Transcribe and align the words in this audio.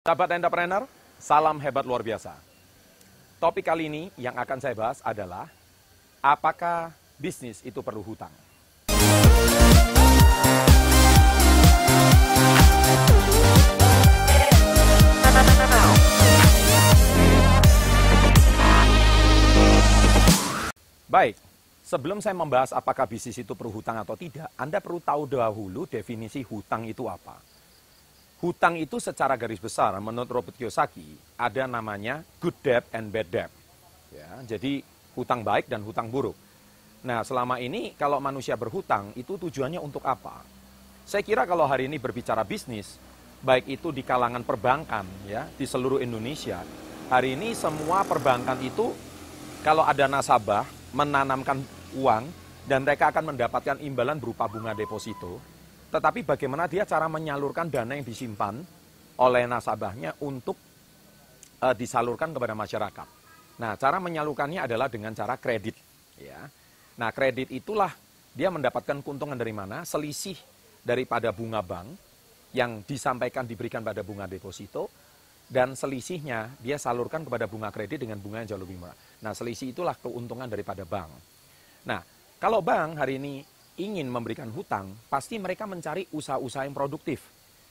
Sahabat 0.00 0.32
entrepreneur, 0.32 0.88
salam 1.20 1.60
hebat 1.60 1.84
luar 1.84 2.00
biasa. 2.00 2.32
Topik 3.36 3.68
kali 3.68 3.92
ini 3.92 4.08
yang 4.16 4.32
akan 4.32 4.56
saya 4.56 4.72
bahas 4.72 5.04
adalah 5.04 5.52
apakah 6.24 6.88
bisnis 7.20 7.60
itu 7.68 7.84
perlu 7.84 8.00
hutang? 8.00 8.32
Baik, 21.12 21.36
sebelum 21.84 22.24
saya 22.24 22.32
membahas 22.32 22.72
apakah 22.72 23.04
bisnis 23.04 23.36
itu 23.36 23.52
perlu 23.52 23.68
hutang 23.68 24.00
atau 24.00 24.16
tidak, 24.16 24.48
Anda 24.56 24.80
perlu 24.80 25.04
tahu 25.04 25.28
dahulu 25.28 25.84
definisi 25.84 26.40
hutang 26.40 26.88
itu 26.88 27.04
apa. 27.04 27.59
Hutang 28.40 28.80
itu 28.80 28.96
secara 28.96 29.36
garis 29.36 29.60
besar, 29.60 29.92
menurut 30.00 30.32
Robert 30.32 30.56
Kiyosaki, 30.56 31.12
ada 31.36 31.68
namanya 31.68 32.24
good 32.40 32.56
debt 32.64 32.88
and 32.88 33.12
bad 33.12 33.28
debt. 33.28 33.52
Ya, 34.16 34.56
jadi 34.56 34.80
hutang 35.12 35.44
baik 35.44 35.68
dan 35.68 35.84
hutang 35.84 36.08
buruk. 36.08 36.32
Nah, 37.04 37.20
selama 37.20 37.60
ini 37.60 37.92
kalau 38.00 38.16
manusia 38.16 38.56
berhutang, 38.56 39.12
itu 39.12 39.36
tujuannya 39.36 39.76
untuk 39.76 40.00
apa? 40.08 40.40
Saya 41.04 41.20
kira 41.20 41.44
kalau 41.44 41.68
hari 41.68 41.84
ini 41.84 42.00
berbicara 42.00 42.40
bisnis, 42.40 42.96
baik 43.44 43.68
itu 43.68 43.92
di 43.92 44.00
kalangan 44.00 44.40
perbankan, 44.40 45.04
ya, 45.28 45.44
di 45.60 45.68
seluruh 45.68 46.00
Indonesia, 46.00 46.64
hari 47.12 47.36
ini 47.36 47.52
semua 47.52 48.08
perbankan 48.08 48.56
itu 48.64 48.96
kalau 49.60 49.84
ada 49.84 50.08
nasabah 50.08 50.64
menanamkan 50.96 51.60
uang 51.92 52.24
dan 52.64 52.88
mereka 52.88 53.12
akan 53.12 53.36
mendapatkan 53.36 53.76
imbalan 53.84 54.16
berupa 54.16 54.48
bunga 54.48 54.72
deposito. 54.72 55.49
Tetapi 55.90 56.22
bagaimana 56.22 56.70
dia 56.70 56.86
cara 56.86 57.10
menyalurkan 57.10 57.66
dana 57.66 57.98
yang 57.98 58.06
disimpan 58.06 58.62
oleh 59.20 59.44
nasabahnya 59.44 60.14
untuk 60.22 60.54
uh, 61.60 61.74
disalurkan 61.74 62.30
kepada 62.32 62.54
masyarakat. 62.54 63.08
Nah, 63.60 63.76
cara 63.76 64.00
menyalurkannya 64.00 64.64
adalah 64.64 64.88
dengan 64.88 65.12
cara 65.12 65.36
kredit, 65.36 65.76
ya. 66.16 66.48
Nah, 66.96 67.10
kredit 67.12 67.52
itulah 67.52 67.92
dia 68.32 68.48
mendapatkan 68.48 69.04
keuntungan 69.04 69.36
dari 69.36 69.52
mana? 69.52 69.84
Selisih 69.84 70.38
daripada 70.80 71.28
bunga 71.34 71.60
bank 71.60 71.88
yang 72.56 72.80
disampaikan 72.86 73.44
diberikan 73.44 73.84
pada 73.84 74.00
bunga 74.00 74.24
deposito 74.24 74.88
dan 75.50 75.74
selisihnya 75.74 76.56
dia 76.62 76.78
salurkan 76.78 77.26
kepada 77.26 77.50
bunga 77.50 77.74
kredit 77.74 78.06
dengan 78.06 78.22
bunga 78.22 78.46
yang 78.46 78.54
jauh 78.54 78.62
lebih 78.62 78.78
murah. 78.78 78.96
Nah, 79.20 79.34
selisih 79.34 79.74
itulah 79.74 79.98
keuntungan 79.98 80.46
daripada 80.46 80.86
bank. 80.86 81.10
Nah, 81.84 82.00
kalau 82.38 82.62
bank 82.64 82.96
hari 82.96 83.18
ini 83.18 83.44
ingin 83.80 84.12
memberikan 84.12 84.52
hutang, 84.52 84.92
pasti 85.08 85.40
mereka 85.40 85.64
mencari 85.64 86.04
usaha-usaha 86.12 86.68
yang 86.68 86.76
produktif. 86.76 87.24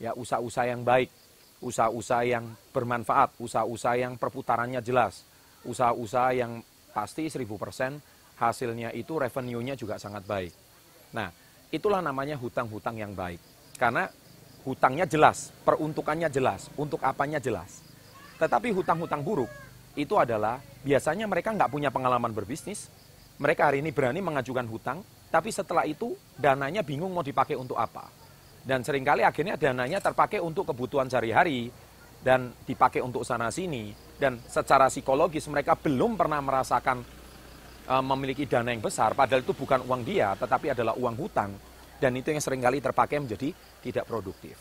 Ya, 0.00 0.16
usaha-usaha 0.16 0.64
yang 0.64 0.80
baik, 0.80 1.12
usaha-usaha 1.60 2.24
yang 2.24 2.56
bermanfaat, 2.72 3.36
usaha-usaha 3.36 4.00
yang 4.00 4.16
perputarannya 4.16 4.80
jelas, 4.80 5.28
usaha-usaha 5.68 6.32
yang 6.32 6.64
pasti 6.96 7.28
1000% 7.28 8.00
hasilnya 8.40 8.96
itu 8.96 9.20
revenue-nya 9.20 9.76
juga 9.76 10.00
sangat 10.00 10.24
baik. 10.24 10.52
Nah, 11.12 11.28
itulah 11.68 12.00
namanya 12.00 12.40
hutang-hutang 12.40 12.96
yang 12.96 13.12
baik. 13.12 13.38
Karena 13.76 14.08
hutangnya 14.64 15.04
jelas, 15.04 15.52
peruntukannya 15.68 16.32
jelas, 16.32 16.72
untuk 16.80 17.04
apanya 17.04 17.36
jelas. 17.36 17.84
Tetapi 18.40 18.72
hutang-hutang 18.72 19.20
buruk 19.20 19.52
itu 19.92 20.16
adalah 20.16 20.64
biasanya 20.80 21.28
mereka 21.28 21.52
nggak 21.52 21.68
punya 21.68 21.92
pengalaman 21.92 22.32
berbisnis, 22.32 22.88
mereka 23.40 23.72
hari 23.72 23.80
ini 23.80 23.88
berani 23.88 24.20
mengajukan 24.20 24.68
hutang, 24.68 25.00
tapi 25.32 25.48
setelah 25.48 25.88
itu 25.88 26.12
dananya 26.36 26.84
bingung 26.84 27.08
mau 27.08 27.24
dipakai 27.24 27.56
untuk 27.56 27.80
apa. 27.80 28.12
Dan 28.60 28.84
sering 28.84 29.00
kali 29.00 29.24
akhirnya 29.24 29.56
dananya 29.56 29.96
terpakai 29.96 30.44
untuk 30.44 30.68
kebutuhan 30.68 31.08
sehari-hari, 31.08 31.72
dan 32.20 32.52
dipakai 32.68 33.00
untuk 33.00 33.24
sana-sini, 33.24 33.96
dan 34.20 34.36
secara 34.44 34.92
psikologis 34.92 35.48
mereka 35.48 35.72
belum 35.72 36.20
pernah 36.20 36.44
merasakan 36.44 37.00
e, 37.88 37.94
memiliki 38.04 38.44
dana 38.44 38.68
yang 38.68 38.84
besar, 38.84 39.16
padahal 39.16 39.40
itu 39.40 39.56
bukan 39.56 39.88
uang 39.88 40.04
dia, 40.04 40.36
tetapi 40.36 40.76
adalah 40.76 40.92
uang 41.00 41.16
hutang, 41.16 41.56
dan 41.96 42.12
itu 42.12 42.28
yang 42.28 42.44
sering 42.44 42.60
kali 42.60 42.84
terpakai 42.84 43.24
menjadi 43.24 43.56
tidak 43.80 44.04
produktif. 44.04 44.60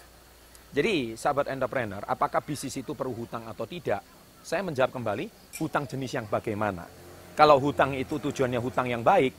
Jadi, 0.72 1.20
sahabat 1.20 1.52
entrepreneur, 1.52 2.00
apakah 2.08 2.40
bisnis 2.40 2.80
itu 2.80 2.96
perlu 2.96 3.12
hutang 3.12 3.44
atau 3.44 3.68
tidak? 3.68 4.00
Saya 4.40 4.64
menjawab 4.64 4.96
kembali, 4.96 5.28
hutang 5.60 5.84
jenis 5.84 6.16
yang 6.16 6.32
bagaimana? 6.32 7.09
Kalau 7.40 7.56
hutang 7.56 7.96
itu 7.96 8.20
tujuannya 8.20 8.60
hutang 8.60 8.92
yang 8.92 9.00
baik, 9.00 9.32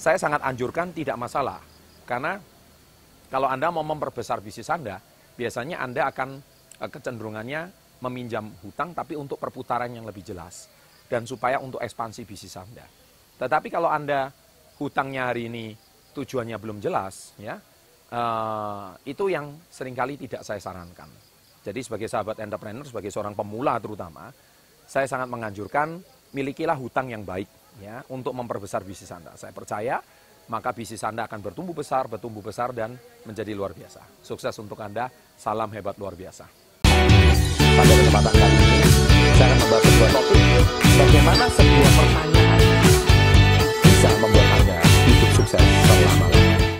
saya 0.00 0.16
sangat 0.16 0.40
anjurkan 0.40 0.88
tidak 0.96 1.20
masalah. 1.20 1.60
Karena 2.08 2.40
kalau 3.28 3.44
Anda 3.44 3.68
mau 3.68 3.84
memperbesar 3.84 4.40
bisnis 4.40 4.72
Anda, 4.72 4.96
biasanya 5.36 5.84
Anda 5.84 6.08
akan 6.08 6.40
eh, 6.80 6.88
kecenderungannya 6.88 7.84
meminjam 8.00 8.48
hutang 8.64 8.96
tapi 8.96 9.20
untuk 9.20 9.36
perputaran 9.36 9.92
yang 9.92 10.08
lebih 10.08 10.24
jelas. 10.24 10.72
Dan 11.12 11.28
supaya 11.28 11.60
untuk 11.60 11.76
ekspansi 11.84 12.24
bisnis 12.24 12.56
Anda. 12.56 12.88
Tetapi 13.36 13.68
kalau 13.68 13.92
Anda 13.92 14.32
hutangnya 14.80 15.28
hari 15.28 15.52
ini 15.52 15.76
tujuannya 16.16 16.56
belum 16.56 16.80
jelas, 16.80 17.36
ya 17.36 17.60
uh, 18.10 18.96
itu 19.06 19.28
yang 19.30 19.60
sering 19.68 19.92
kali 19.92 20.18
tidak 20.18 20.42
saya 20.42 20.58
sarankan. 20.58 21.06
Jadi 21.62 21.78
sebagai 21.84 22.08
sahabat 22.10 22.42
entrepreneur, 22.42 22.82
sebagai 22.82 23.12
seorang 23.14 23.38
pemula 23.38 23.78
terutama, 23.78 24.34
saya 24.88 25.06
sangat 25.06 25.30
menganjurkan 25.30 26.02
milikilah 26.34 26.78
hutang 26.78 27.12
yang 27.12 27.22
baik 27.22 27.46
ya 27.82 28.00
untuk 28.10 28.32
memperbesar 28.32 28.82
bisnis 28.82 29.12
Anda. 29.12 29.36
Saya 29.36 29.52
percaya 29.52 30.00
maka 30.46 30.70
bisnis 30.70 31.02
Anda 31.02 31.26
akan 31.26 31.42
bertumbuh 31.42 31.74
besar, 31.74 32.06
bertumbuh 32.06 32.42
besar 32.42 32.70
dan 32.70 32.94
menjadi 33.26 33.50
luar 33.54 33.74
biasa. 33.74 34.22
Sukses 34.22 34.54
untuk 34.62 34.78
Anda, 34.78 35.10
salam 35.34 35.70
hebat 35.74 35.98
luar 35.98 36.14
biasa. 36.14 36.46
Pada 37.76 37.92
kesempatan 37.92 38.32
kali 38.32 38.56
ini, 38.56 38.80
saya 39.36 39.46
akan 39.52 39.58
membahas 39.60 39.84
sebuah 39.84 40.10
topik 40.14 40.40